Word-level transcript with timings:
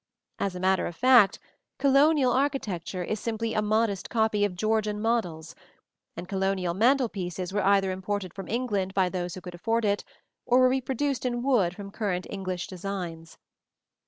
As 0.39 0.55
a 0.55 0.59
matter 0.59 0.87
of 0.87 0.95
fact, 0.95 1.37
"Colonial" 1.77 2.31
architecture 2.33 3.03
is 3.03 3.19
simply 3.19 3.53
a 3.53 3.61
modest 3.61 4.09
copy 4.09 4.43
of 4.43 4.55
Georgian 4.55 4.99
models; 4.99 5.53
and 6.17 6.27
"Colonial" 6.27 6.73
mantel 6.73 7.07
pieces 7.07 7.53
were 7.53 7.63
either 7.63 7.91
imported 7.91 8.33
from 8.33 8.47
England 8.47 8.95
by 8.95 9.09
those 9.09 9.35
who 9.35 9.41
could 9.41 9.53
afford 9.53 9.85
it, 9.85 10.03
or 10.43 10.57
were 10.57 10.69
reproduced 10.69 11.23
in 11.23 11.43
wood 11.43 11.75
from 11.75 11.91
current 11.91 12.25
English 12.31 12.65
designs. 12.65 13.37